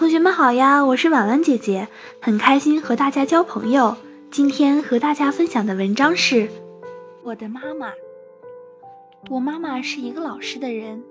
[0.00, 1.86] 同学们好呀，我是婉婉姐姐，
[2.22, 3.94] 很开心和大家交朋友。
[4.30, 6.48] 今天和大家分享的文章是
[7.22, 7.92] 我的妈妈。
[9.28, 11.04] 我妈妈是一个老实的人，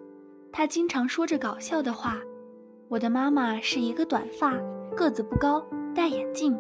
[0.52, 2.18] 她经常说着搞笑的话。
[2.88, 4.55] 我的妈妈是一个短发、
[4.96, 5.64] 个子不高、
[5.94, 6.58] 戴眼镜、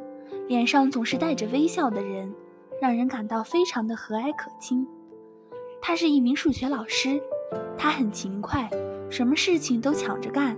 [0.47, 2.31] 脸上总是带着微笑的人，
[2.79, 4.87] 让人感到非常的和蔼可亲。
[5.81, 7.19] 她是一名数学老师，
[7.75, 8.69] 她很勤快，
[9.09, 10.55] 什么事情都抢着干。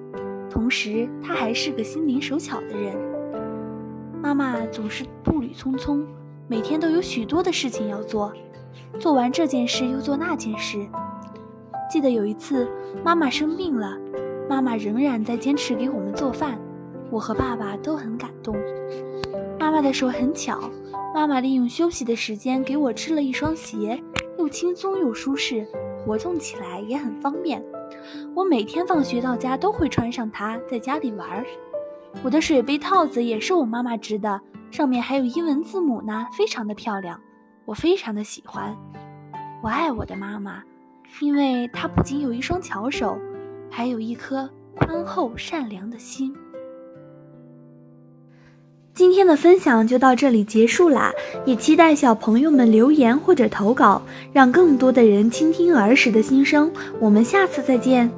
[0.51, 2.93] 同时，她还是个心灵手巧的人。
[4.21, 6.05] 妈妈总是步履匆匆，
[6.47, 8.33] 每天都有许多的事情要做，
[8.99, 10.85] 做完这件事又做那件事。
[11.89, 12.67] 记得有一次，
[13.03, 13.97] 妈妈生病了，
[14.49, 16.59] 妈妈仍然在坚持给我们做饭，
[17.09, 18.53] 我和爸爸都很感动。
[19.57, 20.69] 妈妈的手很巧，
[21.15, 24.01] 妈妈利用休息的时间给我织了一双鞋，
[24.37, 25.65] 又轻松又舒适，
[26.05, 27.63] 活动起来也很方便。
[28.35, 31.45] 我每天放学到家都会穿上它，在家里玩儿。
[32.23, 37.19] 我的水杯套子也是我妈妈织的，上面还有英文字母呢，非常的漂亮。
[37.65, 38.75] 我非常的喜欢。
[39.61, 40.63] 我爱我的妈妈，
[41.19, 43.17] 因为她不仅有一双巧手，
[43.69, 46.35] 还有一颗宽厚善良的心。
[48.93, 51.11] 今天的分享就到这里结束啦，
[51.45, 54.01] 也期待小朋友们留言或者投稿，
[54.33, 56.69] 让更多的人倾听儿时的心声。
[56.99, 58.11] 我们下次再见。